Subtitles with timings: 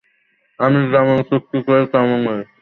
[0.59, 2.41] আমি যেমন চুক্তি করি, তেমনই।